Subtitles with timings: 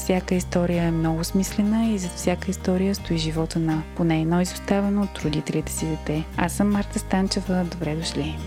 [0.00, 5.02] всяка история е много смислена и зад всяка история стои живота на поне едно изоставено
[5.02, 6.24] от родителите си дете.
[6.36, 7.64] Аз съм Марта Станчева.
[7.64, 8.38] Добре дошли!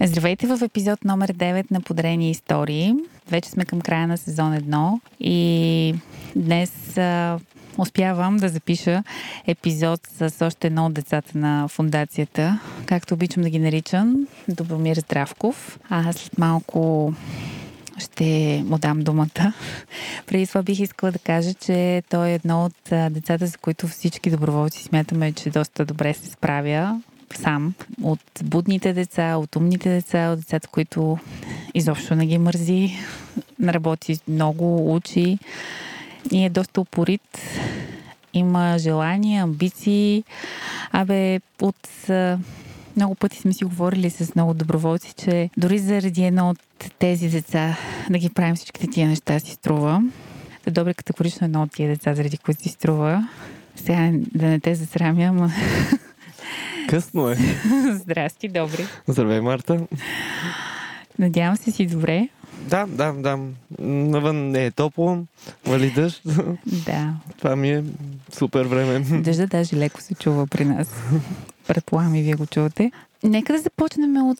[0.00, 2.94] Здравейте в епизод номер 9 на Подарени истории.
[3.30, 5.94] Вече сме към края на сезон 1 и
[6.36, 6.98] днес
[7.78, 9.04] успявам да запиша
[9.46, 15.78] епизод с още едно от децата на фундацията, както обичам да ги наричам, Добромир Здравков.
[15.90, 17.12] А след малко
[17.98, 19.52] ще му дам думата.
[20.26, 24.30] Преди това бих искала да кажа, че той е едно от децата, за които всички
[24.30, 27.00] доброволци смятаме, че доста добре се справя
[27.34, 27.74] сам.
[28.02, 31.18] От будните деца, от умните деца, от децата, които
[31.74, 32.90] изобщо не ги мързи.
[33.64, 35.38] Работи много, учи
[36.32, 37.38] и е доста упорит.
[38.32, 40.24] Има желания, амбиции.
[40.92, 41.88] Абе, от
[42.96, 46.58] много пъти сме си говорили с много доброволци, че дори заради едно от
[46.98, 47.76] тези деца
[48.10, 50.02] да ги правим всичките тия неща си струва.
[50.64, 53.28] Да добре категорично едно от тия деца, заради които си струва.
[53.76, 55.50] Сега да не те засрамя, ама...
[56.88, 57.36] Късно е.
[57.92, 58.86] Здрасти, добре.
[59.08, 59.86] Здравей, Марта.
[61.18, 62.28] Надявам се си добре.
[62.60, 63.38] Да, да, да.
[63.78, 65.18] Навън не е топло,
[65.66, 66.22] вали дъжд.
[66.66, 67.14] Да.
[67.38, 67.84] Това ми е
[68.32, 69.20] супер време.
[69.20, 70.88] Дъжда даже леко се чува при нас.
[71.68, 72.90] Предполагам и вие го чувате.
[73.24, 74.38] Нека да започнем от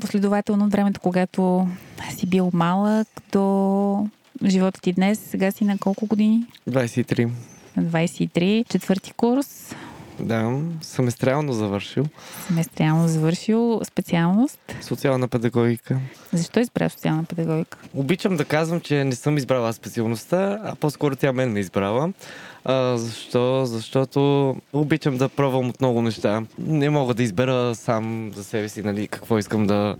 [0.00, 1.68] последователно от времето, когато
[2.16, 4.08] си бил малък до
[4.44, 5.18] живота ти днес.
[5.18, 6.46] Сега си на колко години?
[6.70, 7.28] 23.
[7.76, 8.68] На 23.
[8.68, 9.74] Четвърти курс.
[10.20, 12.04] Да, семестриално завършил.
[12.46, 13.80] Семестриално завършил.
[13.84, 14.58] Специалност?
[14.80, 15.98] Социална педагогика.
[16.32, 17.78] Защо избра социална педагогика?
[17.94, 22.12] Обичам да казвам, че не съм избрала специалността, а по-скоро тя мен ме избрала.
[22.68, 23.66] А, защо?
[23.66, 26.42] Защото обичам да пробвам от много неща.
[26.58, 29.96] Не мога да избера сам за себе си, нали, какво искам да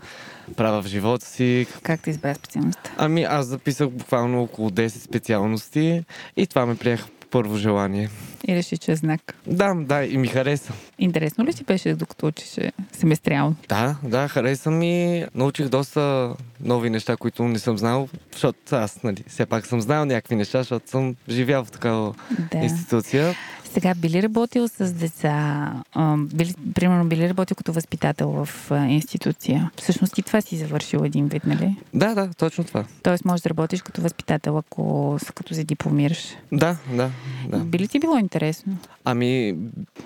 [0.57, 1.67] правя в живота си.
[1.83, 2.91] Как ти избра специалността?
[2.97, 6.05] Ами аз записах буквално около 10 специалности
[6.37, 8.09] и това ме приеха първо желание.
[8.49, 9.35] И реши, че е знак.
[9.47, 10.73] Да, да, и ми хареса.
[10.99, 13.57] Интересно ли ти беше, докато учеше семестриално?
[13.69, 15.25] Да, да, хареса ми.
[15.35, 20.05] Научих доста нови неща, които не съм знал, защото аз, нали, все пак съм знал
[20.05, 22.15] някакви неща, защото съм живял в такава
[22.53, 22.59] да.
[22.59, 23.35] институция.
[23.77, 25.73] Сега, би ли работил с деца?
[26.19, 29.71] Били, примерно, би ли работил като възпитател в институция?
[29.77, 31.77] Всъщност и това си завършил един вид, нали?
[31.95, 32.85] Да, да, точно това.
[33.03, 36.37] Тоест можеш да работиш като възпитател, ако като се дипломираш.
[36.53, 37.11] Да, да,
[37.49, 37.59] да.
[37.59, 38.77] Би ли ти било интересно?
[39.05, 39.55] Ами,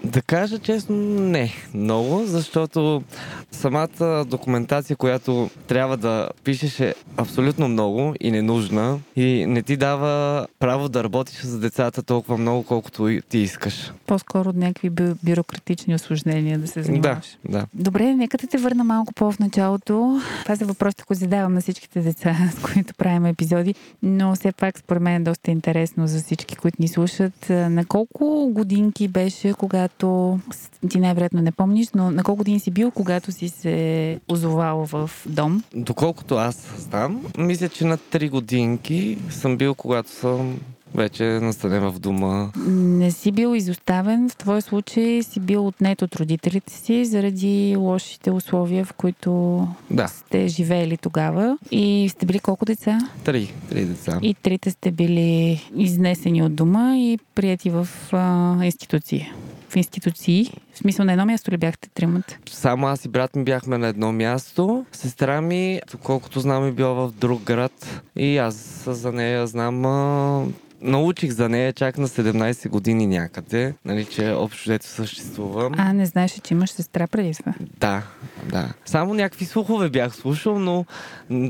[0.04, 3.02] да кажа честно, не много, защото
[3.50, 10.47] самата документация, която трябва да пишеш е абсолютно много и ненужна и не ти дава
[10.58, 13.59] право да работиш с децата толкова много, колкото ти искаш.
[14.06, 17.38] По-скоро някакви бю- бюрократични осложнения да се занимаваш.
[17.48, 17.66] Да, да.
[17.75, 20.21] Добре, нека да те върна малко по-в началото.
[20.43, 24.78] Това са въпросите, които задавам на всичките деца, с които правим епизоди, но все пак
[24.78, 27.49] според мен е доста интересно за всички, които ни слушат.
[27.50, 30.38] На колко годинки беше, когато
[30.91, 35.10] ти най-вероятно не помниш, но на колко години си бил, когато си се озовал в
[35.26, 35.62] дом?
[35.75, 40.60] Доколкото аз знам, мисля, че на 3 годинки съм бил, когато съм
[40.95, 42.51] вече настанен в дома.
[42.67, 44.28] Не си бил изоставен.
[44.28, 50.09] В твой случай си бил отнет от родителите си заради лошите условия, в които да.
[50.09, 51.59] сте живеели тогава.
[51.71, 52.99] И сте били колко деца?
[53.25, 53.53] Три.
[53.69, 54.19] Три деца.
[54.23, 59.33] И трите сте били изнесени от дома и прияти в а, институции
[59.71, 60.53] в институции?
[60.75, 62.39] В смисъл на едно място ли бяхте тримата?
[62.50, 64.87] Само аз и брат ми бяхме на едно място.
[64.93, 68.03] Сестра ми, колкото знам, е била в друг град.
[68.17, 69.84] И аз за нея знам
[70.83, 75.71] научих за нея чак на 17 години някъде, нали, че общо дето съществува.
[75.77, 77.55] А, не знаеш, че имаш сестра преди това?
[77.81, 78.03] Да,
[78.50, 78.69] да.
[78.85, 80.85] Само някакви слухове бях слушал, но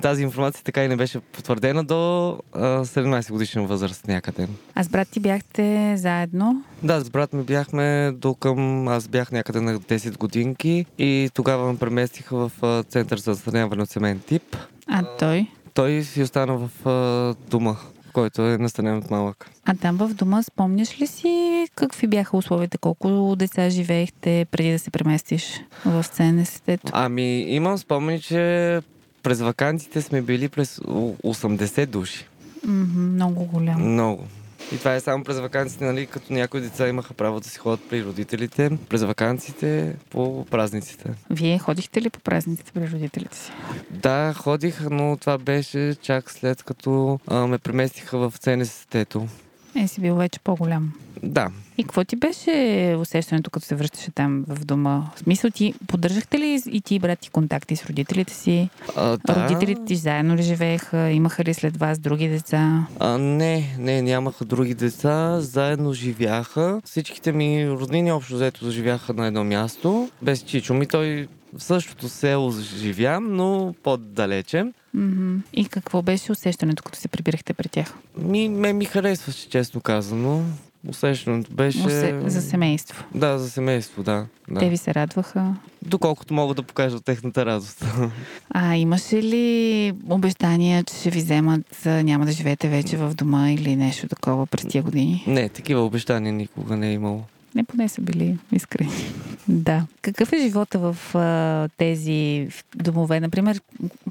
[0.02, 4.48] тази информация така и не беше потвърдена до а, 17 годишна възраст някъде.
[4.74, 6.64] А с брат ти бяхте заедно?
[6.82, 8.88] Да, с брат ми бяхме до към...
[8.88, 13.90] Аз бях някъде на 10 годинки и тогава ме преместиха в център за настаняване от
[13.90, 14.56] семейен тип.
[14.86, 15.46] А той?
[15.74, 17.76] Той си остана в а, дома
[18.12, 19.50] който е настанен от малък.
[19.64, 22.78] А там в дома спомняш ли си какви бяха условията?
[22.78, 26.70] Колко деца живеехте преди да се преместиш в ЦНСТ?
[26.92, 28.80] Ами, имам спомени, че
[29.22, 32.26] през вакансите сме били през 80 души.
[32.66, 33.84] Mm-hmm, много голямо.
[33.84, 34.24] Много.
[34.72, 37.88] И това е само през вакансите, нали, като някои деца имаха право да си ходят
[37.90, 41.10] при родителите, през вакансите, по празниците.
[41.30, 43.52] Вие ходихте ли по празниците при родителите си?
[43.90, 49.26] Да, ходих, но това беше чак след като а, ме преместиха в ЦНСТ-то.
[49.74, 50.92] Е, си бил вече по-голям.
[51.22, 51.48] Да.
[51.78, 55.02] И какво ти беше усещането, като се връщаше там в дома?
[55.14, 58.68] В смисъл ти, поддържахте ли и ти, брат, ти контакти с родителите си?
[58.96, 59.34] А, да.
[59.34, 61.10] Родителите ти заедно ли живееха?
[61.10, 62.86] Имаха ли след вас други деца?
[62.98, 65.40] А, не, не, нямаха други деца.
[65.40, 66.80] Заедно живяха.
[66.84, 70.08] Всичките ми роднини общо взето живяха на едно място.
[70.22, 71.28] Без Чичо ми той
[71.58, 74.64] в същото село живя, но по-далече.
[74.94, 75.36] Мгм.
[75.52, 77.94] И какво беше усещането, като се прибирахте при тях?
[78.18, 80.42] Ми, ме ми харесваше, честно казано.
[80.88, 81.86] Усещането беше...
[81.86, 82.20] Усе...
[82.26, 83.04] За семейство.
[83.14, 84.26] Да, за семейство, да.
[84.50, 84.60] да.
[84.60, 85.54] Те ви се радваха.
[85.82, 87.84] Доколкото мога да покажа техната радост.
[88.50, 93.76] А имаше ли обещания, че ще ви вземат, няма да живеете вече в дома или
[93.76, 95.24] нещо такова през тия години?
[95.26, 97.24] не, такива обещания никога не е имало.
[97.54, 98.90] Не, поне са били искрени.
[99.48, 99.86] да.
[100.02, 103.20] Какъв е живота в а, тези домове?
[103.20, 103.60] Например,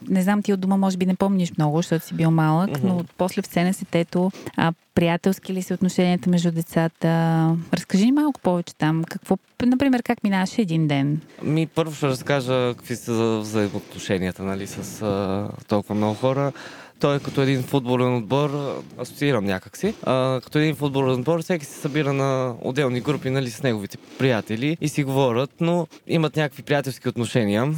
[0.09, 2.87] не знам, ти от дома може би не помниш много, защото си бил малък, Мгм.
[2.87, 7.07] но после в СНС-тето, а, приятелски ли са отношенията между децата?
[7.73, 9.03] Разкажи ни малко повече там.
[9.03, 11.21] Какво, например, как минаваше един ден?
[11.43, 16.51] Ми първо ще разкажа какви са за взаимоотношенията нали, с а, толкова много хора.
[16.99, 19.93] Той е като един футболен отбор, асоциирам някакси.
[20.03, 24.77] А, като един футболен отбор, всеки се събира на отделни групи нали, с неговите приятели
[24.81, 27.73] и си говорят, но имат някакви приятелски отношения.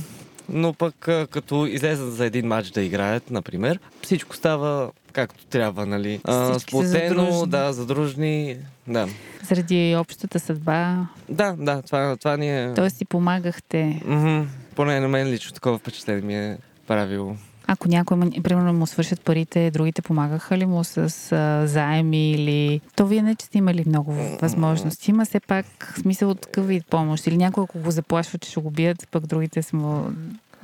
[0.49, 0.95] Но пък
[1.29, 6.21] като излезат за един матч да играят, например, всичко става както трябва, нали?
[6.23, 7.49] А, сплотено, задружни.
[7.49, 8.57] да, задружни,
[8.87, 9.07] да.
[9.49, 12.73] Заради общата съдба, Да, да, това, това ни е...
[12.73, 12.89] т.е.
[12.89, 14.01] си помагахте.
[14.05, 14.41] Мгм.
[14.75, 16.57] Поне на мен лично такова впечатление ми е
[16.87, 17.35] правило.
[17.73, 20.97] Ако някой, примерно, му свършат парите, другите помагаха ли му с
[21.31, 22.81] а, заеми или...
[22.95, 25.11] То вие не, че сте имали много възможности.
[25.11, 25.65] Има все пак
[26.01, 27.27] смисъл от такъв вид помощ.
[27.27, 30.05] Или някой, ако го заплашва, че ще го бият, пък другите са му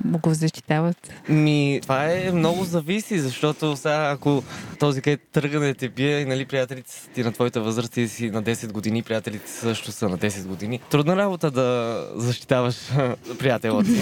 [0.04, 1.12] го защитават.
[1.28, 4.42] Ми, това е много зависи, защото сега, ако
[4.78, 8.30] този където тръгне да те бие нали, приятелите са ти на твоята възраст и си
[8.30, 10.80] на 10 години, приятелите също са на 10 години.
[10.90, 12.76] Трудна работа да защитаваш
[13.38, 14.00] приятела си.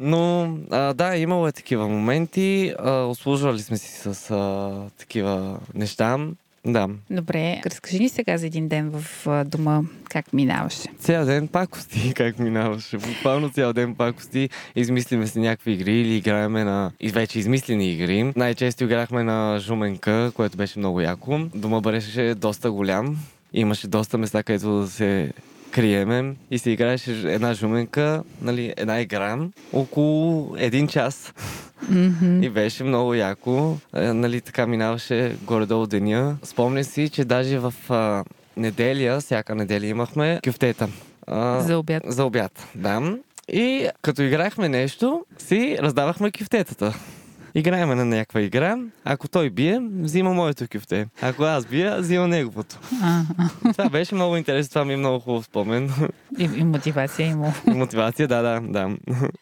[0.00, 2.74] Но а, да, имало е такива моменти.
[2.78, 6.18] А, услужвали сме си с а, такива неща.
[6.66, 6.88] Да.
[7.10, 9.80] Добре, разкажи ни сега за един ден в дома,
[10.10, 10.88] как минаваше.
[10.98, 12.98] Цял ден пакости, как минаваше.
[12.98, 14.48] Буквално цял ден пакости.
[14.76, 18.32] Измислиме си някакви игри или играеме на и вече измислени игри.
[18.36, 21.40] Най-често играхме на жуменка, което беше много яко.
[21.54, 23.16] Дома беше доста голям.
[23.52, 25.32] Имаше доста места, където да се
[25.70, 29.38] криеме и се играеше една жуменка, нали, една игра,
[29.72, 31.32] около един час.
[31.90, 32.42] Мгм.
[32.42, 33.76] И беше много яко.
[33.94, 36.36] Е, нали, така минаваше горе-долу деня.
[36.42, 38.24] Спомня си, че даже в а,
[38.56, 40.88] неделя, всяка неделя имахме кюфтета.
[41.26, 42.02] А, За обяд.
[42.06, 43.16] за обяд, да.
[43.52, 46.94] И като играхме нещо, си раздавахме кюфтетата.
[47.54, 48.76] Играеме на някаква игра.
[49.04, 51.06] Ако той бие, взима моето кюфте.
[51.22, 52.78] Ако аз бия, взима неговото.
[53.02, 53.72] А, а.
[53.72, 54.68] Това беше много интересно.
[54.68, 55.90] Това ми е много хубав спомен.
[56.38, 57.52] И, и мотивация има.
[57.66, 58.96] И Мотивация, да, да, да.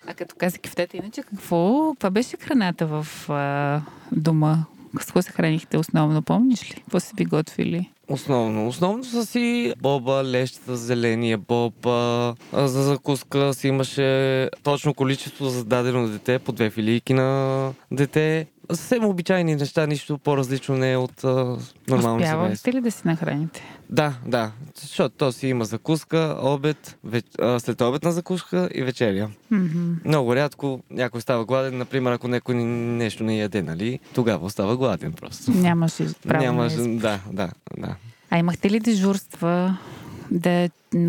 [0.07, 1.91] А като каза кифтета, иначе какво?
[1.93, 3.81] Каква беше храната в а,
[4.13, 4.65] дома?
[5.01, 6.75] С какво се хранихте основно, помниш ли?
[6.75, 7.91] Какво са ви готвили?
[8.11, 8.69] Основно.
[8.69, 11.87] Основно са си боба, лещата, зеления боб.
[11.87, 17.73] А, а за закуска си имаше точно количество за дадено дете, по две филийки на
[17.91, 18.47] дете.
[18.71, 21.57] Съвсем обичайни неща, нищо по-различно не е от а,
[21.89, 22.17] нормално.
[22.17, 23.63] Успявахте ли да си нахраните?
[23.91, 24.51] Да, да.
[24.81, 27.25] Защото то си има закуска, обед, веч...
[27.41, 29.31] а, след обедна закуска и вечеря.
[29.51, 29.93] Мгм.
[30.05, 33.99] Много рядко някой става гладен, например, ако някой нещо не яде, нали?
[34.15, 35.51] Тогава остава гладен просто.
[35.51, 37.01] Нямаше право Няма, на избор.
[37.01, 37.95] да, да, да.
[38.31, 39.79] А имахте ли дежурства?
[40.31, 40.69] Да,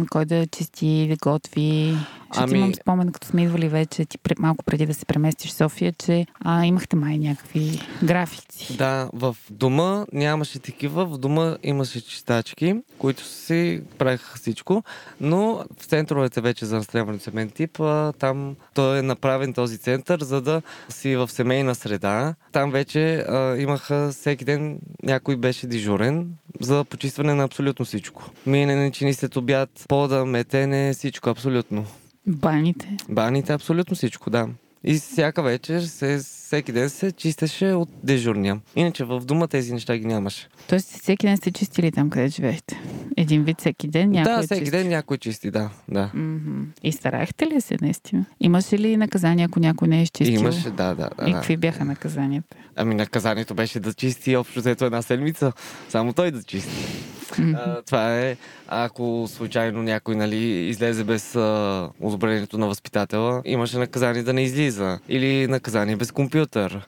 [0.10, 1.96] кой да чисти, да готви?
[2.34, 5.54] Защото Ами- имам спомен, като сме идвали вече, ти малко преди да се преместиш в
[5.54, 8.78] София, че а, имахте май някакви графици.
[8.78, 14.84] Да, в дома нямаше такива, в дома имаше чистачки, които си правиха всичко,
[15.22, 20.20] но в центровете вече за настаняване семейен тип, а, там той е направен този център,
[20.24, 22.36] за да си в семейна среда.
[22.52, 26.28] Там вече а, имаха всеки ден някой беше дежурен
[26.62, 28.32] за почистване на абсолютно всичко.
[28.46, 31.86] Миене, чини след обяд, пода, метене, всичко абсолютно.
[32.30, 32.98] Баните.
[33.10, 34.48] Баните, абсолютно всичко, да.
[34.84, 36.20] И всяка вечер се
[36.50, 38.60] всеки ден се чистеше от дежурния.
[38.76, 40.48] Иначе в дома тези неща ги нямаше.
[40.70, 42.82] Тоест всеки ден сте чистили там, къде живеехте?
[43.18, 44.78] Един вид всеки ден някой да, е всеки чисти.
[44.78, 45.70] ден някой чисти, да.
[45.88, 46.12] да.
[46.14, 46.64] Мгм.
[46.84, 48.26] И старахте ли се наистина?
[48.40, 50.40] Имаше ли наказания, ако някой не е изчистил?
[50.40, 51.10] Имаше, да, да.
[51.18, 51.38] да, И да.
[51.38, 52.58] какви бяха наказанията?
[52.76, 55.52] Ами наказанието беше да чисти общо взето една седмица.
[55.90, 57.10] Само той да чисти.
[57.56, 58.38] А, това е,
[58.68, 65.00] ако случайно някой нали, излезе без а, одобрението на възпитателя, имаше наказание да не излиза.
[65.10, 66.39] Или наказание без компютър.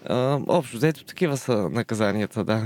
[0.05, 2.63] А, общо взето такива са наказанията, да.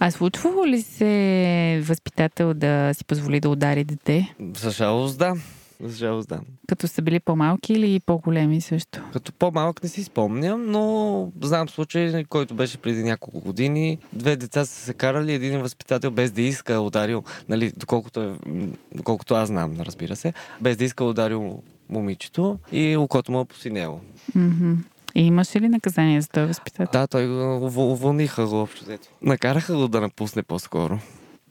[0.00, 4.34] А случвало ли се възпитател да си позволи да удари дете?
[4.56, 5.34] За жалост, да.
[5.80, 6.40] За жалост, да.
[6.68, 9.00] Като са били по-малки или по-големи също?
[9.12, 13.98] Като по-малък не си спомням, но знам случай, който беше преди няколко години.
[14.12, 18.34] Две деца са се карали, един възпитател без да иска е ударил, нали, доколкото, е,
[18.94, 23.44] доколкото аз знам, разбира се, без да иска е ударил момичето и окото му е
[23.44, 24.00] посинело.
[24.34, 24.72] Мгм.
[25.14, 27.00] И имаше ли наказание за този възпитател?
[27.00, 28.84] Да, той го ув- уволниха го общо.
[29.22, 30.98] Накараха го да напусне по-скоро.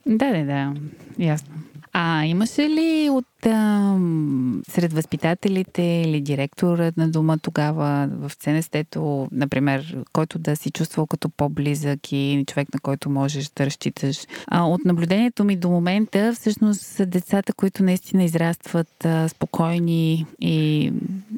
[0.06, 0.74] Да, да, да,
[1.20, 1.54] ясно.
[2.00, 9.98] А имаше ли от ам, сред възпитателите или директорът на дома тогава в ЦНСТ-то, например,
[10.14, 14.18] който да си чувствал като по-близък и човек, на който можеш да разчиташ?
[14.48, 20.92] А, от наблюдението ми до момента, всъщност са децата, които наистина израстват а, спокойни и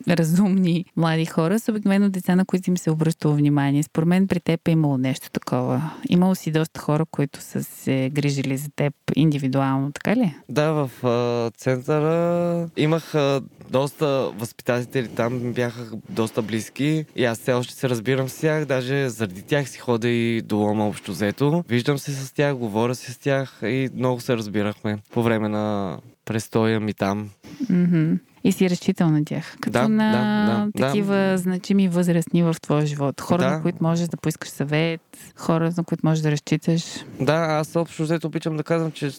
[0.10, 3.84] разумни млади хора, са обикновено деца, на които им се обръщало внимание.
[3.84, 5.92] Според мен при теб е имало нещо такова.
[6.10, 10.36] Имало си доста хора, които са се грижили за теб индивидуално, така ли?
[10.50, 17.54] Да, в а, центъра имах а, доста възпитатели там, бяха доста близки и аз все
[17.54, 21.64] още се разбирам с тях, даже заради тях си хода и до Лома общо взето.
[21.70, 25.98] Виждам се с тях, говоря си с тях и много се разбирахме по време на
[26.26, 27.30] престоя ми там.
[27.70, 28.14] Мгм.
[28.44, 29.58] И си разчитал на тях.
[29.62, 30.12] Като Да, на
[30.46, 31.38] да, да, такива да.
[31.38, 33.22] значими възрастни в твоя живот.
[33.22, 33.50] Хора, Да.
[33.50, 35.02] на които можеш да поискаш съвет,
[35.36, 36.84] хора, на които можеш да разчиташ.
[37.22, 39.10] Да, аз общо взето обичам да казвам, че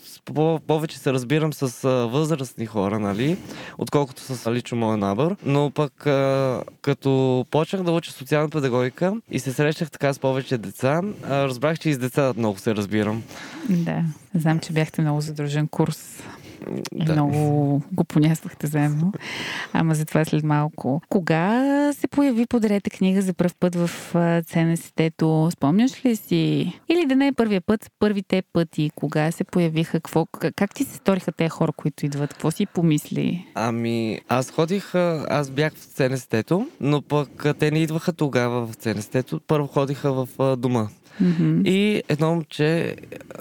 [0.67, 3.37] повече се разбирам с възрастни хора, нали,
[3.79, 5.37] отколкото с лично моя набор.
[5.45, 5.93] Но пък
[6.83, 11.00] като почнах да уча социална педагогика и се срещах така с повече деца,
[11.31, 13.23] разбрах, че и с деца много се разбирам.
[13.69, 14.03] Да.
[14.35, 16.23] Знам, че бяхте много задружен курс.
[16.95, 17.12] И Да.
[17.12, 19.12] много го понясвахте заедно.
[19.73, 21.02] Ама за това след малко.
[21.09, 23.90] Кога се появи подрета книга за първ път в
[24.47, 25.50] ЦНСТ-то?
[25.50, 26.73] Спомняш ли си?
[26.88, 28.90] Или да не е първия път, първите пъти?
[28.95, 30.00] Кога се появиха?
[30.00, 30.26] Какво,
[30.57, 32.31] как, ти се сториха тези хора, които идват?
[32.33, 33.47] Какво си помисли?
[33.55, 39.40] Ами, аз ходих, аз бях в ЦНСТ-то, но пък те не идваха тогава в ЦНСТ-то.
[39.47, 40.88] Първо ходиха в дома.
[41.21, 41.61] Мгм.
[41.65, 42.97] И едно момче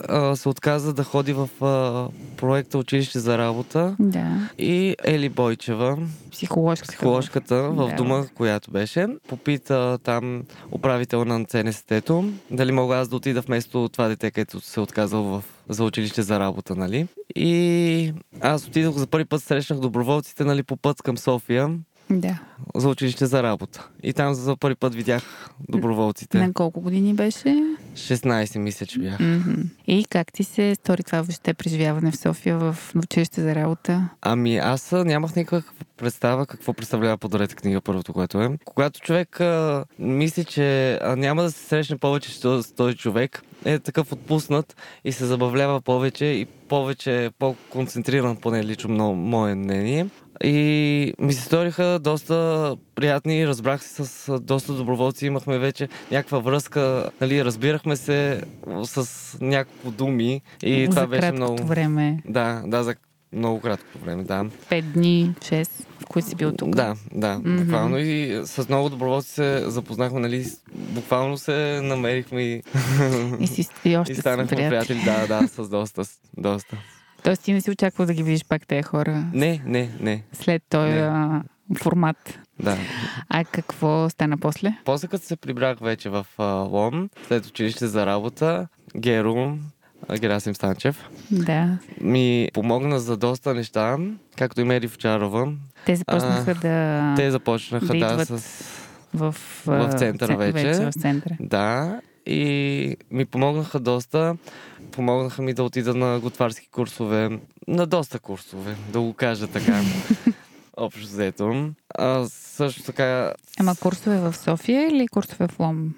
[0.08, 3.96] а, се отказа да ходи в а, проекта Училище за работа.
[3.98, 4.50] Да.
[4.58, 5.98] И Ели Бойчева,
[6.30, 6.88] Психоложката.
[6.88, 7.94] психоложката в Да.
[7.96, 14.08] дома, която беше, попита там управител на ЦНСТ-то, дали мога аз да отида вместо това
[14.08, 17.06] дете, където се отказал в, за училище за работа, нали?
[17.36, 21.70] И аз отидох за първи път, срещнах доброволците, нали, по път към София
[22.10, 22.38] Да.
[22.74, 23.88] за училище за работа.
[24.02, 26.38] И там за първи път видях доброволците.
[26.38, 27.56] На колко години беше?
[27.94, 29.20] 16 мисля, че бях.
[29.20, 29.60] Мгм.
[29.86, 34.08] И как ти се стори това въобще преживяване в София в училище за работа?
[34.22, 38.58] Ами аз нямах никаква представа какво представлява подред книга, първото, което е.
[38.64, 43.78] Когато човек а, мисли, че а, няма да се срещне повече с този, човек, е
[43.78, 50.06] такъв отпуснат и се забавлява повече и повече е по-концентриран, поне лично мое мнение.
[50.44, 57.10] И ми се сториха доста приятни, разбрах се с доста доброволци, имахме вече някаква връзка,
[57.20, 58.42] нали, разбирахме се
[58.84, 59.08] с
[59.40, 61.64] няколко думи и за това беше много...
[61.64, 62.22] време.
[62.24, 62.94] Да, да, за
[63.32, 64.44] много кратко време, да.
[64.68, 66.70] Пет дни, шест, в които си бил тук.
[66.70, 67.56] Да, да, Мгм.
[67.56, 72.62] буквално и с много доброволци се запознахме, нали, буквално се намерихме и,
[73.40, 74.86] И си и още и станахме приятели.
[74.98, 76.76] приятели, да, да, с доста, с доста.
[77.22, 80.62] Тоест ти не си очаквал да ги видиш пак тези хора Не, не, не, след
[80.68, 81.00] този Не.
[81.00, 81.42] а,
[81.74, 82.38] формат.
[82.58, 82.76] да.
[83.28, 84.74] А какво стана после?
[84.84, 89.58] После като се прибрах вече в а, Лом, след училище за работа, Геро,
[90.08, 91.78] а, Герасим Станчев, Да.
[92.00, 93.96] ми помогна за доста неща,
[94.36, 95.52] както и Мери Вчарова.
[95.86, 97.14] Те започнаха да...
[97.16, 98.64] Те започнаха, да да, с
[99.14, 100.68] в, в а, центъра це- вече.
[100.68, 101.36] вече в центъра.
[101.40, 102.00] Да,
[102.30, 104.36] и ми помогнаха доста.
[104.92, 109.80] Помогнаха ми да отида на готварски курсове, на доста курсове, да го кажа така.
[110.76, 111.70] Общо взето.
[111.94, 115.94] А, също така Ама курсове в София или курсове в Лом?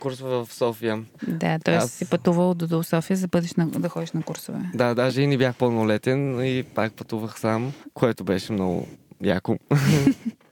[0.00, 1.04] курсове в София.
[1.28, 1.74] Да, т.е.
[1.74, 4.58] Аз- си пътувал до, до София, за бъдеш на, да ходиш на курсове.
[4.74, 8.88] Да, даже и не бях пълнолетен и пак пътувах сам, което беше много
[9.22, 9.56] яко.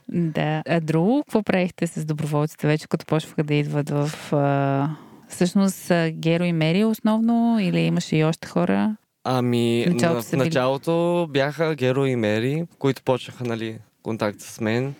[0.09, 0.63] Да.
[0.69, 4.33] А друго, какво правихте с доброволците вече, като почваха да идват в...
[4.33, 4.97] А...
[5.35, 8.97] Всъщност Геро и Мери основно или имаше и още хора?
[9.25, 14.95] Ами, Началото в били- началото бяха Геро и Мери, които почнаха, нали, контакт с мен.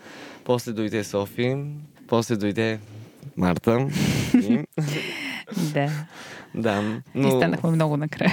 [0.45, 1.57] После дойде Софи,
[2.09, 2.79] после дойде
[3.37, 3.89] Марта.
[5.75, 5.91] Да.
[6.55, 6.83] да,
[7.15, 7.29] Но...
[7.29, 8.33] И станахме много накрая.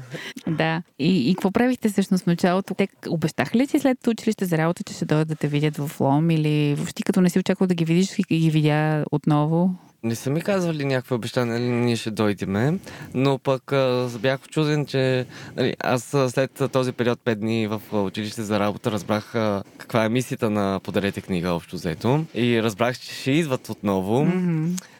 [0.48, 0.82] да.
[0.98, 2.74] И, и какво правихте всъщност в началото?
[2.74, 6.00] Те обещаха ли ти след училище за работа, че ще дойдат да те видят в
[6.00, 9.74] Лом или въобще като не си очаквал да ги видиш и ги видя отново?
[10.06, 12.78] Не са ми казвали някакви обещания, нали, ние ще дойдеме,
[13.14, 18.42] но пък а, бях чуден, че нали, аз след този период 5 дни в училище
[18.42, 23.14] за работа разбрах а, каква е мисията на Подарете книга общо взето и разбрах, че
[23.14, 24.26] ще идват отново.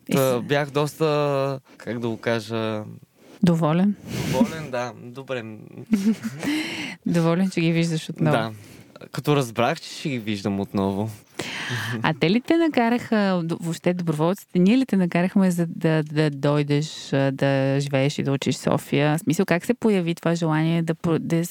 [0.08, 2.82] И Та, бях доста, как да го кажа,
[3.42, 3.94] Доволен?
[4.32, 5.42] доволен, да, добре.
[7.06, 8.36] Доволен, че ги виждаш отново.
[8.36, 8.52] Да.
[9.12, 11.10] Като разбрах, че ще ги виждам отново.
[12.02, 17.08] А те ли те накараха, въобще доброволците, ние ли те накарахме за да, да дойдеш,
[17.32, 19.18] да живееш и да учиш София?
[19.18, 21.42] В смисъл, как се появи това желание да, да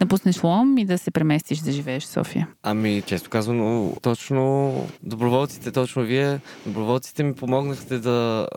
[0.00, 2.48] напуснеш Лом и да се преместиш да живееш в София?
[2.62, 8.48] Ами, често казвам, точно доброволците, точно вие, доброволците ми помогнахте да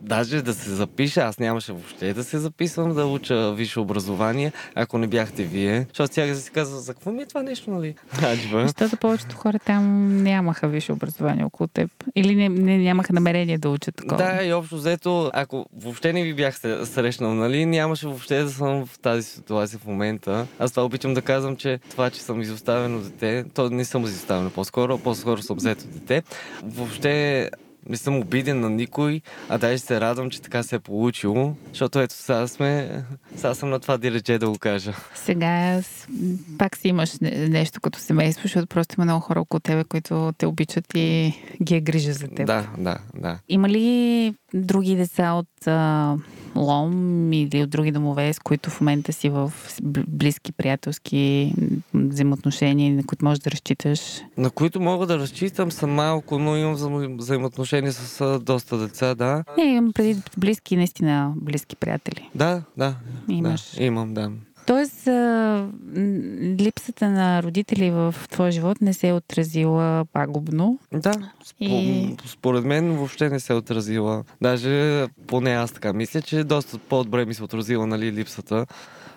[0.00, 4.98] даже да се запиша, аз нямаше въобще да се записвам да уча висше образование, ако
[4.98, 5.86] не бяхте вие.
[5.88, 7.94] Защото сега да си казва, за какво ми е това нещо, нали?
[8.22, 8.68] Аджба.
[8.68, 11.90] Защото повечето хора там нямаха висше образование около теб.
[12.16, 14.16] Или не, не, нямаха намерение да учат такова.
[14.16, 18.86] Да, и общо взето, ако въобще не ви бях срещнал, нали, нямаше въобще да съм
[18.86, 20.46] в тази ситуация в момента.
[20.58, 24.50] Аз това обичам да казвам, че това, че съм изоставено дете, то не съм изоставено
[24.50, 26.22] по-скоро, по-скоро съм взето дете.
[26.64, 27.50] Въобще
[27.88, 32.00] не съм обиден на никой, а даже се радвам, че така се е получило, защото
[32.00, 33.02] ето сега сме,
[33.36, 34.92] сега съм на това дилече да го кажа.
[35.14, 35.80] Сега
[36.58, 40.32] пак си имаш не- нещо като семейство, защото просто има много хора около тебе, които
[40.38, 42.46] те обичат и ги е грижа за теб.
[42.46, 43.38] Да, да, да.
[43.48, 46.16] Има ли други деца от а,
[46.56, 46.92] Лом
[47.32, 49.52] или от други домове, с които в момента си в
[49.82, 51.52] бл- близки приятелски
[51.94, 54.00] взаимоотношения, на които можеш да разчиташ?
[54.36, 59.14] На които мога да разчитам са малко, но имам взаимо- взаимоотношения с а, доста деца,
[59.14, 59.44] да.
[59.58, 62.30] Не, имам преди близки, наистина близки приятели.
[62.34, 62.94] Да, да.
[63.28, 63.74] Имаш.
[63.76, 64.30] Да, имам, да.
[64.66, 65.08] Тоест,
[66.60, 70.78] липсата на родители в твоя живот не се е отразила пагубно.
[70.92, 74.24] Да, И- според мен въобще не се е отразила.
[74.42, 78.66] Даже поне аз така мисля, че доста по-добре ми се е отразила нали, липсата.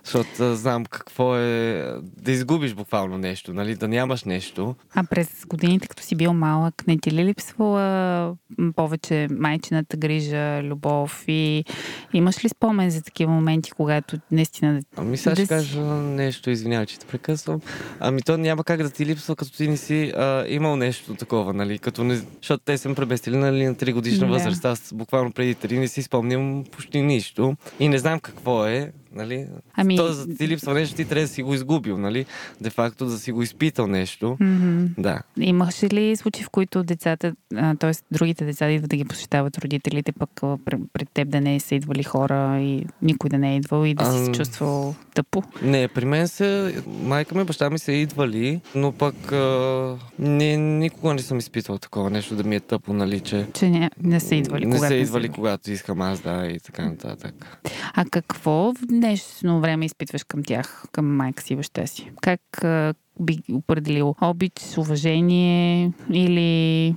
[0.03, 1.85] Защото знам какво е
[2.17, 4.75] да изгубиш буквално нещо, нали, да нямаш нещо.
[4.95, 8.35] А през годините, като си бил малък, не ти ли липсвала
[8.75, 11.65] повече майчината грижа, любов и
[12.13, 16.49] имаш ли спомен за такива моменти, когато наистина Ами сега Да ще си- кажа нещо,
[16.49, 17.61] извинявай, че те прекъсвам.
[17.99, 21.53] Ами то няма как да ти липсва, като ти не си а, имал нещо такова,
[21.53, 21.79] нали?
[21.79, 22.15] Като не...
[22.15, 24.33] Защото те съм преместили нали, на 3 годишна Да.
[24.33, 24.65] възраст.
[24.65, 27.55] Аз буквално преди 3 не си спомням почти нищо.
[27.79, 29.47] И не знам какво е, нали?
[29.75, 32.25] Ами- То, за да ти липсва нещо, ти трябва да си го изгубил, нали?
[32.61, 34.37] Де факто да си го изпитал нещо.
[34.39, 34.85] Мгм.
[34.97, 35.21] Да.
[35.39, 37.33] Имаш ли случаи, в които децата,
[37.79, 37.91] т.е.
[38.11, 41.75] другите деца идват да ги посещават родителите, пък а, пр- пред теб да не са
[41.75, 45.43] идвали хора и никой да не е идвал и да си се чувствал тъпо?
[45.61, 51.13] Не, при мен се, майка ми, баща ми са идвали, но пък а, не, никога
[51.13, 54.35] не съм изпитвал такова нещо да ми е тъпо, нали, че Че не, не са
[54.35, 57.59] идвали, не когато са идвали, когато искам аз, да, и така нататък.
[57.93, 62.11] А какво днешно време изпитваш към тях, към майка си и баща си?
[62.21, 66.95] Как а, би определил обич, уважение или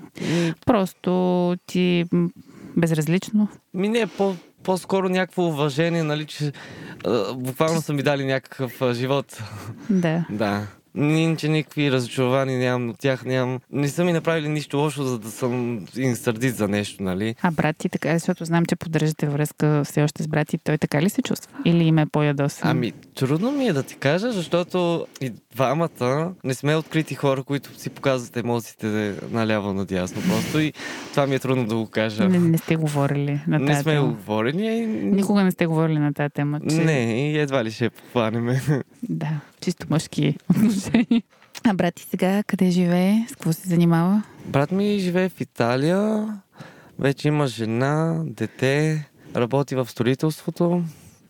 [0.66, 1.10] просто
[1.66, 2.30] ти м,
[2.76, 3.48] безразлично?
[3.74, 6.52] ми не, по, по-скоро някакво уважение, нали, че
[7.34, 9.42] буквално са ми дали някакъв живот.
[9.90, 10.26] Да.
[10.30, 10.66] Да.
[10.96, 13.60] Иначе никакви разочарования нямам от тях, нямам.
[13.72, 17.34] Не са ми направили нищо лошо, за да съм им сърдит за нещо, нали?
[17.42, 20.78] А брат ти така, защото знам, че поддържате връзка все още с брат ти, той
[20.78, 21.52] така ли се чувства?
[21.64, 22.70] Или им е по-ядосан?
[22.70, 27.80] Ами, трудно ми е да ти кажа, защото и двамата не сме открити хора, които
[27.80, 28.86] си показват емоциите
[29.30, 30.22] наляво надясно.
[30.22, 30.72] Просто и
[31.10, 32.28] това ми е трудно да го кажа.
[32.28, 34.06] Не, не сте говорили на тази не сме тема.
[34.06, 34.78] говорени.
[34.78, 36.76] и- Никога не сте говорили на тази тема, че...
[36.76, 38.60] Не, и едва ли ще похванеме.
[39.02, 39.28] Да,
[39.60, 41.22] чисто мъжки отношения.
[41.64, 43.26] А брат ти сега къде живее?
[43.28, 44.22] С какво се занимава?
[44.46, 46.28] Брат ми живее в Италия,
[46.98, 49.04] вече има жена, дете,
[49.36, 50.82] работи в строителството.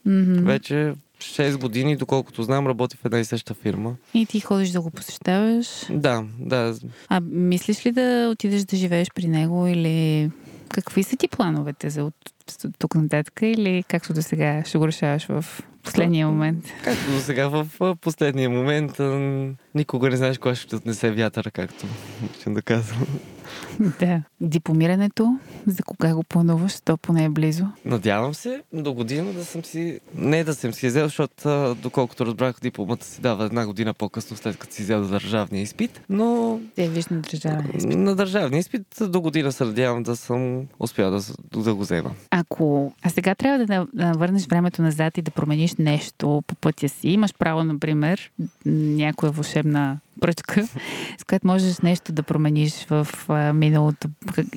[0.06, 0.44] Мгм.
[0.44, 0.92] Вече
[1.24, 3.96] 6 години, доколкото знам, работи в една и съща фирма.
[4.14, 5.66] И ти ходиш да го посещаваш.
[5.90, 6.74] Да, да.
[7.08, 10.30] А мислиш ли да отидеш да живееш при него или
[10.68, 12.14] какви са ти плановете за от
[12.78, 15.44] тук нататък или както до сега ще го решаваш в
[15.82, 16.64] последния момент?
[16.84, 17.68] Както до сега в
[18.00, 18.92] последния момент,
[19.74, 21.86] никога не знаеш кой ще отнесе вятъра, както
[22.40, 23.06] ще да казвам.
[24.00, 24.22] Да.
[24.40, 26.80] Дипломирането, за кога го плануваш?
[26.80, 27.66] То поне е близо.
[27.84, 30.00] Надявам се до година да съм си...
[30.14, 34.56] Не да съм си взел, защото доколкото разбрах, дипломата си дава една година по-късно, след
[34.56, 36.00] като си взел държавния изпит.
[36.08, 36.60] Но...
[36.76, 37.98] Те виж на държавния изпит.
[37.98, 41.20] На държавния изпит до година се надявам да съм успял да,
[41.62, 42.10] да го взема.
[42.30, 42.92] Ако...
[43.02, 47.08] А сега трябва да, върнеш времето назад и да промениш нещо по пътя си.
[47.08, 48.30] Имаш право, например,
[48.66, 50.66] някоя вълшебна пръчка,
[51.18, 53.08] с която можеш нещо да промениш в
[53.54, 54.08] миналото.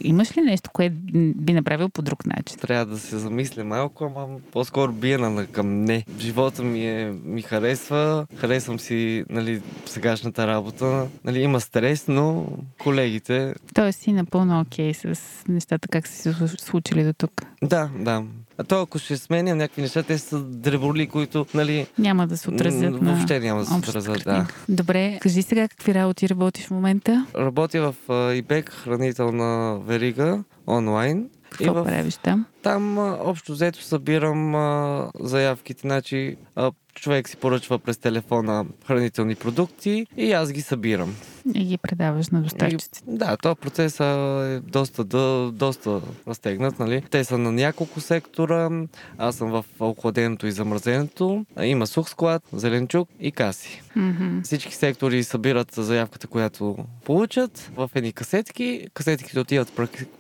[0.01, 0.95] Имаш ли нещо, което
[1.35, 2.57] би направил по друг начин?
[2.57, 6.05] Трябва да се замисля малко, ама по-скоро бия на към не.
[6.19, 11.07] Живота ми е, ми харесва, харесвам си нали, сегашната работа.
[11.23, 12.47] Нали, има стрес, но
[12.79, 13.53] колегите...
[13.73, 17.31] Тоест си напълно окей okay с нещата, как са се случили до тук.
[17.63, 18.23] Да, да.
[18.57, 21.87] А то ако ще сменя някакви неща, те са дреболи, които, нали...
[21.99, 23.13] Няма да се отразят на...
[23.13, 24.47] Въобще няма да се отразят, да.
[24.69, 27.25] Добре, кажи сега какви работи работиш в момента?
[27.35, 31.29] Работя в ИБЕК, хранителна верига, онлайн.
[31.49, 31.83] Какво в...
[31.83, 32.45] правиш там?
[32.63, 40.07] Там общо взето събирам а, заявките, значи а, човек си поръчва през телефона хранителни продукти
[40.17, 41.15] и аз ги събирам.
[41.53, 43.01] И ги предаваш на доставчиците.
[43.07, 46.79] Да, този процес е доста, да, доста разтегнат.
[46.79, 47.03] Нали?
[47.11, 48.69] Те са на няколко сектора.
[49.17, 51.45] Аз съм в охладеното и замразеното.
[51.61, 53.81] Има сух склад, зеленчук и каси.
[53.97, 54.43] Mm-hmm.
[54.43, 58.87] Всички сектори събират заявката, която получат в едни касетки.
[58.93, 59.71] Касетките отиват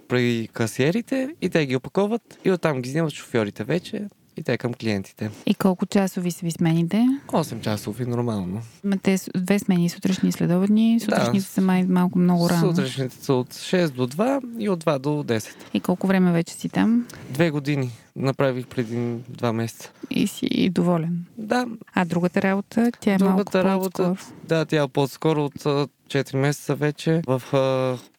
[0.07, 4.73] при касиерите и те ги опаковат и оттам ги взимат шофьорите вече и те към
[4.73, 5.29] клиентите.
[5.45, 7.07] И колко часови са ви смените?
[7.27, 8.61] 8 часови, нормално.
[8.83, 10.99] Ма те две смени, сутрешни и следобедни.
[10.99, 12.69] Сутрешните да, са май малко много рано.
[12.69, 15.55] Сутрешните са от 6 до 2 и от 2 до 10.
[15.73, 17.07] И колко време вече си там?
[17.29, 17.91] Две години.
[18.15, 19.91] Направих преди два месеца.
[20.09, 21.25] И си доволен?
[21.37, 21.65] Да.
[21.93, 24.33] А другата работа, тя е другата малко работа, по-скоро?
[24.43, 27.41] Да, тя е по-скоро от 4 месеца вече в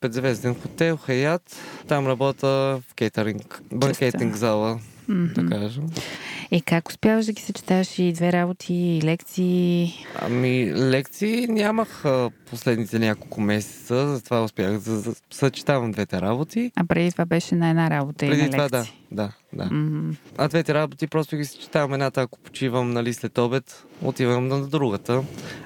[0.01, 1.57] петзвезден хотел Хаят.
[1.89, 2.47] Там работя
[2.89, 4.79] в кейтеринг, банкетинг зала
[5.09, 5.33] mm-hmm.
[5.33, 5.87] да кажем.
[6.51, 9.95] И как успяваш да ги съчеташ и две работи, и лекции?
[10.23, 12.05] Ами, лекции нямах
[12.51, 16.73] последните няколко месеца, затова успях да съчетавам двете работи.
[16.77, 18.93] А преди това беше на една работа преди и на това, лекции?
[19.11, 19.33] да, да.
[19.53, 19.65] Да.
[19.65, 20.17] Mm-hmm.
[20.39, 21.93] А двете работи просто ги съчетавам.
[21.93, 25.23] Едната, ако почивам нали, след обед, отивам на другата.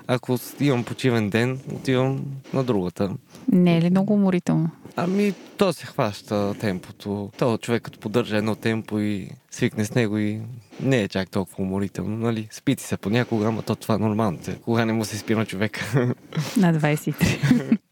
[0.06, 3.10] Ако имам почивен ден, отивам на другата.
[3.52, 4.70] Не е ли много уморително?
[4.96, 7.30] Ами, то се хваща темпото.
[7.38, 10.40] То човек като поддържа едно темпо и свикне с него и
[10.80, 12.48] не е чак толкова уморително, нали?
[12.50, 14.38] Спити се понякога, ама то това е нормално.
[14.64, 16.14] Кога не му се спи на човека?
[16.56, 17.78] На 23.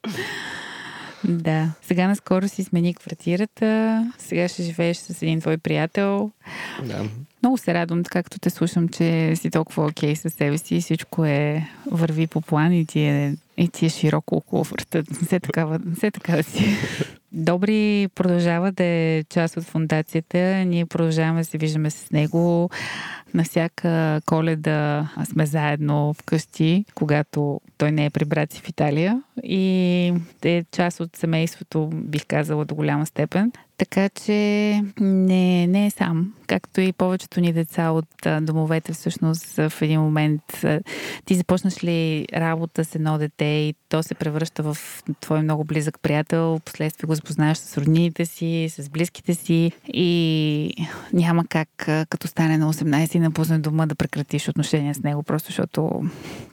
[1.25, 1.71] Да.
[1.83, 4.13] Сега наскоро си смени квартирата.
[4.19, 6.31] Сега ще живееш с един твой приятел.
[6.85, 7.05] Да.
[7.43, 11.25] Много се радвам, както те слушам, че си толкова окей със себе си и всичко
[11.25, 14.65] е върви по план и ти е, и ти е широко около.
[14.95, 16.65] Не се такава, не се така си.
[17.33, 20.39] Добри продължава да е част от фундацията.
[20.65, 22.71] Ние продължаваме да се виждаме с него.
[23.35, 29.23] На всяка коледа сме заедно вкъщи, когато той не е при брат си в Италия.
[29.43, 30.15] И
[30.45, 33.53] е част от семейството, бих казала, до голяма степен.
[33.81, 34.33] Така че
[35.01, 36.35] не, не е сам.
[36.47, 38.07] Както и повечето ни деца от
[38.43, 40.43] домовете, всъщност в един момент
[41.25, 44.77] ти започнаш ли работа с едно дете и то се превръща в
[45.21, 51.45] твой много близък приятел, последствие го запознаеш с роднините си, с близките си и няма
[51.47, 51.69] как
[52.11, 56.03] като стане на 18 и напусне дома да прекратиш отношения с него, просто защото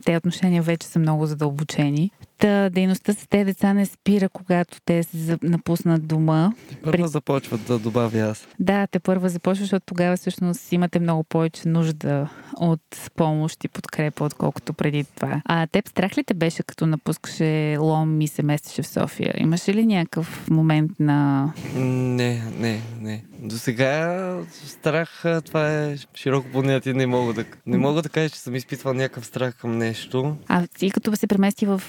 [0.06, 2.12] те отношения вече са много задълбочени.
[2.38, 6.52] Та дейността с тези деца не спира, когато те се напуснат дома.
[6.84, 7.08] Първо При...
[7.08, 8.48] започват да добавя аз.
[8.60, 14.24] Да, те първа започва, защото тогава всъщност имате много повече нужда от помощ и подкрепа,
[14.24, 15.42] отколкото преди това.
[15.46, 19.34] А теб страх ли те беше, като напускаше Лом и се местеше в София?
[19.38, 21.52] Имаше ли някакъв момент на...
[21.76, 23.24] Не, не, не.
[23.40, 26.94] До сега страх, това е широко понятие.
[26.94, 30.36] Не мога да, не мога да кажа, че съм изпитвал някакъв страх към нещо.
[30.48, 31.82] А ти като се премести в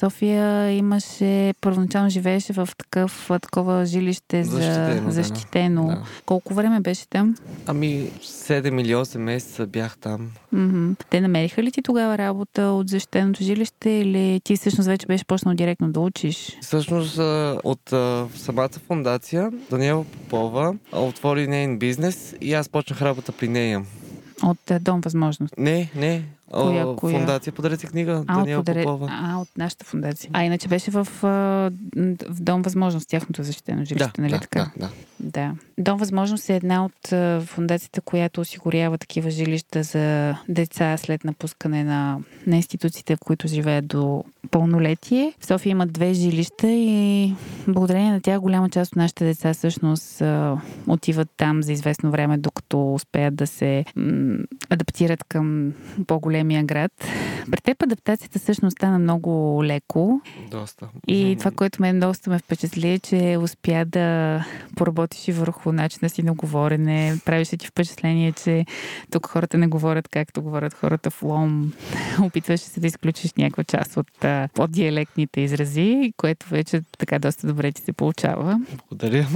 [0.00, 5.10] София, имаше, първоначално живееше в такъв, такова жилище за защитено.
[5.10, 5.86] защитено.
[5.86, 6.02] Да.
[6.26, 7.34] Колко време беше там?
[7.66, 10.30] Ами 7 или 8 месеца бях там.
[10.54, 11.04] Mm-hmm.
[11.10, 15.54] Те намериха ли ти тогава работа от защитеното жилище или ти всъщност вече беше почнал
[15.54, 16.56] директно да учиш?
[16.60, 17.18] Всъщност
[17.64, 17.92] от
[18.34, 23.84] самата фундация Даниела Попова отвори нейн бизнес и аз почнах работа при нея.
[24.42, 25.54] От Дом Възможност?
[25.58, 26.22] Не, не.
[26.52, 27.18] Коя, О, коя?
[27.18, 28.82] Фундация Подарете книга, А, Даниел подаре...
[28.82, 29.08] Попова.
[29.10, 30.30] а, от нашата фундация.
[30.32, 31.70] А иначе беше в, в
[32.40, 34.70] Дом Възможност, тяхното защитено жилище, да, нали да, така?
[34.76, 34.90] да, да.
[35.20, 35.52] Да.
[35.78, 41.84] Дом Възможност е една от а, фундациите, която осигурява такива жилища за деца след напускане
[41.84, 45.32] на, на институциите, в които живеят до пълнолетие.
[45.40, 47.34] В София има две жилища и
[47.68, 50.22] благодарение на тях голяма част от нашите деца всъщност
[50.86, 54.38] отиват там за известно време, докато успеят да се м-
[54.70, 55.72] адаптират към
[56.36, 56.92] по-големия град.
[57.50, 60.20] При теб адаптацията всъщност стана много леко
[60.50, 60.88] Доста.
[61.08, 64.44] и това, което мен доста ме впечатли е, че успя да
[64.76, 67.14] поработиш и върху начина си на говорене.
[67.24, 68.64] Правеше ти впечатление, че
[69.10, 71.72] тук хората не говорят както говорят хората в Лом.
[72.22, 77.72] Опитваше се да изключиш някаква част от а, по-диалектните изрази, което вече така доста добре
[77.72, 78.60] ти се получава.
[78.88, 79.26] Благодаря.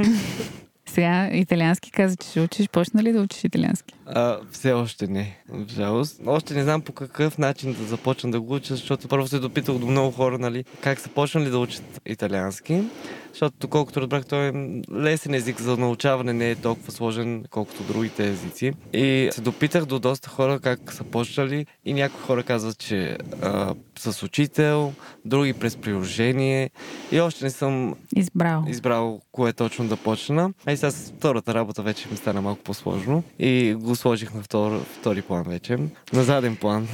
[0.86, 2.68] Сега италиански каза, че ще учиш.
[2.68, 3.94] Почна ли да учиш италиански?
[4.14, 6.20] А, все още не, в жалост.
[6.26, 9.78] Още не знам по какъв начин да започна да го уча, защото първо се допитах
[9.78, 12.82] до много хора, нали, как са почнали да учат италиански.
[13.30, 14.52] Защото, доколкото разбрах, той е
[14.92, 18.72] лесен език за научаване, не е толкова сложен, колкото другите езици.
[18.92, 23.74] И се допитах до доста хора как са почнали и някои хора казват, че а,
[23.98, 24.92] с учител,
[25.24, 26.70] други през приложение
[27.12, 28.64] и още не съм Избрал.
[28.68, 30.52] избрал кое точно да почна.
[30.66, 34.42] А и сега с втората работа вече ми стана малко по-сложно и го сложих на
[34.42, 35.78] втор, втори план вече.
[36.12, 36.88] На заден план.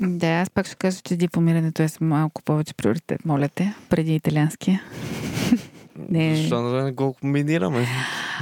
[0.00, 4.82] Да, аз пак ще кажа, че дипломирането е малко повече приоритет, моля те, преди италианския.
[6.08, 6.36] Не.
[6.36, 7.86] Защо да не го комбинираме?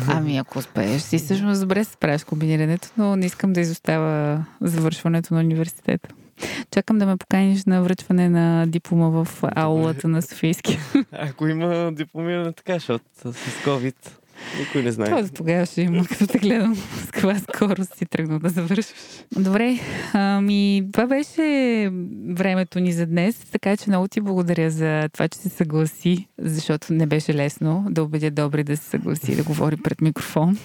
[0.09, 5.35] Ами, ако успееш, си всъщност добре се справиш комбинирането, но не искам да изостава завършването
[5.35, 6.09] на университета.
[6.71, 10.81] Чакам да ме поканиш на връчване на диплома в аулата на Софийския.
[11.13, 13.95] Ако има дипломиране така, защото с COVID
[14.61, 15.09] никой не знае.
[15.09, 18.87] Това тогава ще има, като те гледам с каква скорост си тръгнал да завършваш.
[19.37, 19.79] Добре,
[20.13, 21.91] ами това беше
[22.29, 26.93] времето ни за днес, така че много ти благодаря за това, че се съгласи, защото
[26.93, 30.59] не беше лесно да убедя Добри да се съгласи да говори пред микрофон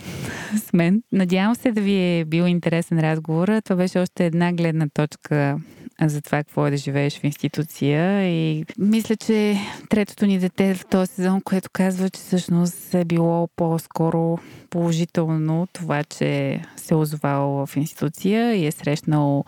[0.57, 1.03] с мен.
[1.11, 3.61] Надявам се да ви е бил интересен разговор.
[3.63, 5.59] Това беше още една гледна точка
[6.03, 9.57] за това какво е да живееш в институция и мисля, че
[9.89, 14.37] третото ни дете в този сезон, което казва, че всъщност е било по-скоро
[14.69, 19.45] положително това, че се е озовал в институция и е срещнал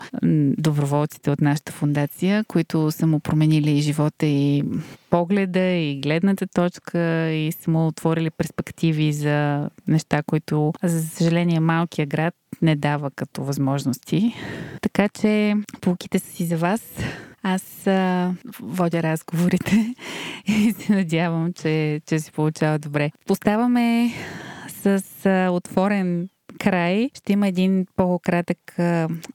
[0.58, 4.64] доброволците от нашата фундация, които са му променили живота и
[5.10, 12.06] погледа и гледната точка и са му отворили перспективи за неща, които, за съжаление, малкия
[12.06, 14.34] град не дава като възможности.
[14.82, 16.82] Така че полките са си за вас.
[17.42, 19.94] Аз а, водя разговорите
[20.46, 23.10] и се надявам, че, че си получава добре.
[23.26, 24.12] Поставаме
[24.68, 26.28] с а, отворен
[26.60, 27.10] край.
[27.14, 28.58] Ще има един по-кратък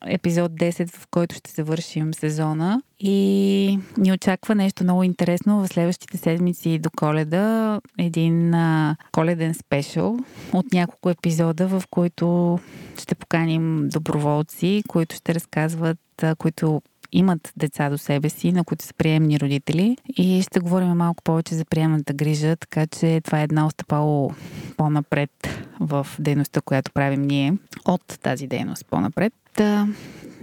[0.05, 2.81] епизод 10, в който ще завършим сезона.
[2.99, 7.79] И ни очаква нещо много интересно в следващите седмици до коледа.
[7.97, 10.17] Един а, коледен спешъл
[10.53, 12.59] от няколко епизода, в които
[13.01, 16.81] ще поканим доброволци, които ще разказват, а, които
[17.11, 21.55] имат деца до себе си, на които са приемни родители и ще говорим малко повече
[21.55, 24.31] за приемната грижа, така че това е една остъпало
[24.77, 25.31] по-напред
[25.79, 27.53] в дейността, която правим ние
[27.85, 29.33] от тази дейност по-напред.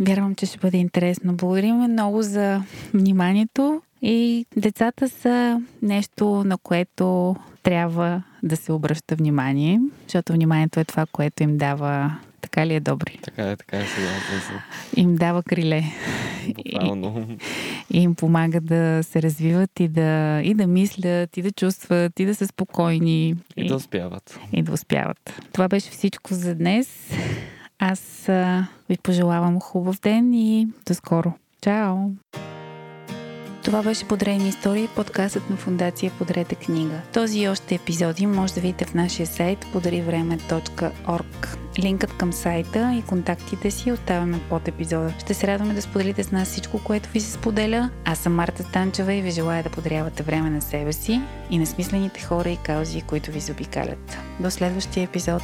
[0.01, 1.35] Вярвам, че ще бъде интересно.
[1.35, 2.63] Благодарим много за
[2.95, 10.85] вниманието и децата са нещо, на което трябва да се обръща внимание, защото вниманието е
[10.85, 12.19] това, което им дава
[12.55, 13.19] така ли е добри?
[13.23, 14.63] Така е, така е сега.
[14.97, 15.83] Им дава криле.
[16.55, 17.29] Буквално.
[17.91, 22.25] И им помага да се развиват и да, и да мислят, и да чувстват, и
[22.25, 23.35] да са спокойни.
[23.57, 24.41] И да успяват.
[24.53, 25.41] И да успяват.
[25.53, 27.11] Това беше всичко за днес.
[27.87, 28.27] Аз
[28.89, 31.33] ви пожелавам хубав ден и до скоро.
[31.61, 31.97] Чао!
[33.65, 37.01] Това беше Подрени истории, подкастът на фундация Подрете книга.
[37.13, 41.57] Този и още епизоди може да видите в нашия сайт podarivreме.org.
[41.79, 45.15] Линкът към сайта и контактите си оставяме под епизода.
[45.19, 47.91] Ще се радваме да споделите с нас всичко, което ви се споделя.
[48.05, 51.21] Аз съм Марта Станчева и ви желая да подарявате време на себе си
[51.51, 54.19] и на смислените хора и каузи, които ви заобикалят.
[54.41, 55.43] До следващия епизод!